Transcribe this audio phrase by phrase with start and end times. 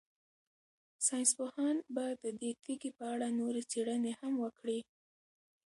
[1.05, 4.79] ساینس پوهان به د دې تیږې په اړه نورې څېړنې هم وکړي.